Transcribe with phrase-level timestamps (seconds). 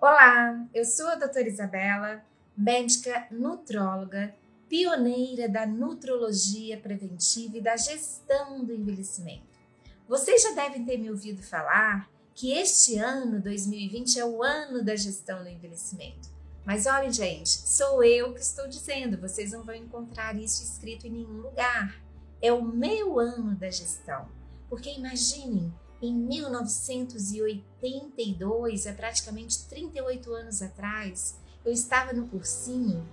[0.00, 2.24] Olá, eu sou a doutora Isabela,
[2.56, 4.32] médica nutróloga,
[4.68, 9.58] pioneira da nutrologia preventiva e da gestão do envelhecimento.
[10.06, 14.94] Vocês já devem ter me ouvido falar que este ano, 2020, é o ano da
[14.94, 16.28] gestão do envelhecimento.
[16.64, 21.10] Mas olhem, gente, sou eu que estou dizendo, vocês não vão encontrar isso escrito em
[21.10, 22.00] nenhum lugar.
[22.40, 24.28] É o meu ano da gestão.
[24.70, 33.04] Porque imaginem, em 1982, é praticamente 38 anos atrás, eu estava no cursinho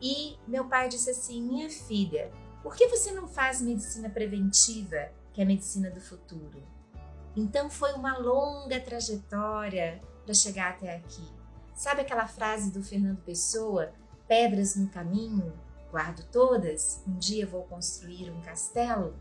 [0.00, 2.30] e meu pai disse assim: Minha filha,
[2.62, 6.62] por que você não faz medicina preventiva, que é a medicina do futuro?
[7.36, 11.26] Então foi uma longa trajetória para chegar até aqui.
[11.74, 13.92] Sabe aquela frase do Fernando Pessoa?
[14.28, 15.52] Pedras no caminho,
[15.90, 19.16] guardo todas, um dia vou construir um castelo?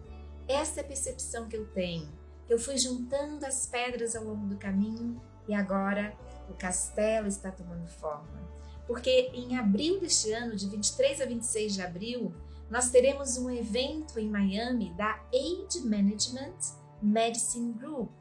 [0.48, 2.19] Essa é a percepção que eu tenho
[2.50, 6.14] eu fui juntando as pedras ao longo do caminho e agora
[6.50, 8.50] o castelo está tomando forma.
[8.88, 12.34] Porque em abril deste ano, de 23 a 26 de abril,
[12.70, 16.58] nós teremos um evento em Miami da Age Management
[17.02, 18.12] Medicine Group,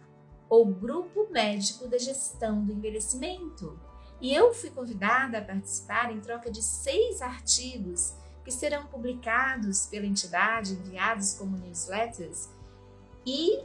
[0.49, 3.79] ou Grupo Médico da Gestão do Envelhecimento.
[4.21, 8.15] E eu fui convidada a participar em troca de seis artigos
[8.45, 12.49] que serão publicados pela entidade, enviados como newsletters,
[13.27, 13.61] e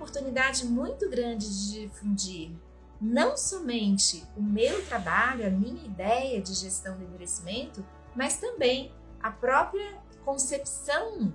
[0.00, 2.56] oportunidade muito grande de difundir
[2.98, 7.84] não somente o meu trabalho, a minha ideia de gestão do envelhecimento,
[8.16, 11.32] mas também a própria concepção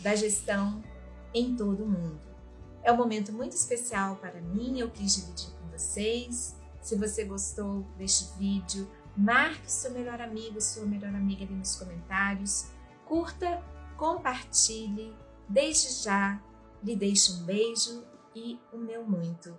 [0.00, 0.82] da gestão
[1.32, 2.20] em todo o mundo.
[2.82, 6.56] É um momento muito especial para mim, eu quis dividir com vocês.
[6.80, 12.66] Se você gostou deste vídeo, marque seu melhor amigo, sua melhor amiga ali nos comentários,
[13.06, 13.62] curta,
[13.96, 15.14] compartilhe.
[15.48, 16.40] Desde já,
[16.86, 19.52] lhe deixo um beijo e o meu muito